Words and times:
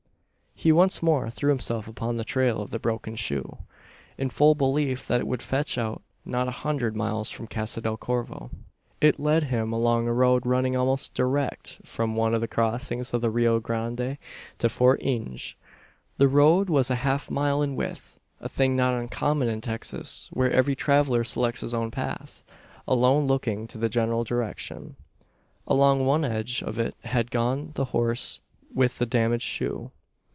He 0.53 0.71
once 0.71 1.01
more 1.01 1.27
threw 1.31 1.49
himself 1.49 1.87
upon 1.87 2.17
the 2.17 2.23
trail 2.23 2.61
of 2.61 2.69
the 2.69 2.77
broken 2.77 3.15
shoe, 3.15 3.57
in 4.15 4.29
full 4.29 4.53
belief 4.53 5.07
that 5.07 5.19
it 5.19 5.25
would 5.25 5.41
fetch 5.41 5.75
out 5.75 6.03
not 6.23 6.47
a 6.47 6.51
hundred 6.61 6.95
miles 6.95 7.31
from 7.31 7.47
Casa 7.47 7.81
del 7.81 7.97
Corvo. 7.97 8.51
It 8.99 9.19
led 9.19 9.45
him 9.45 9.73
along 9.73 10.07
a 10.07 10.13
road 10.13 10.45
running 10.45 10.77
almost 10.77 11.15
direct 11.15 11.81
from 11.83 12.15
one 12.15 12.35
of 12.35 12.41
the 12.41 12.47
crossings 12.47 13.11
of 13.11 13.23
the 13.23 13.31
Rio 13.31 13.59
Grande 13.59 14.19
to 14.59 14.69
Fort 14.69 15.01
Inge. 15.01 15.57
The 16.17 16.27
road 16.27 16.69
was 16.69 16.91
a 16.91 16.95
half 17.01 17.31
mile 17.31 17.63
in 17.63 17.75
width 17.75 18.19
a 18.39 18.47
thing 18.49 18.75
not 18.75 18.93
uncommon 18.93 19.49
in 19.49 19.61
Texas, 19.61 20.29
where 20.31 20.51
every 20.51 20.75
traveller 20.75 21.23
selects 21.23 21.61
his 21.61 21.73
own 21.73 21.89
path, 21.89 22.43
alone 22.87 23.25
looking 23.25 23.65
to 23.67 23.79
the 23.79 23.89
general 23.89 24.23
direction. 24.23 24.95
Along 25.65 26.05
one 26.05 26.23
edge 26.23 26.61
of 26.61 26.77
it 26.77 26.93
had 27.05 27.31
gone 27.31 27.71
the 27.73 27.85
horse 27.85 28.41
with 28.71 28.99
the 28.99 29.07
damaged 29.07 29.45
shoe. 29.45 29.89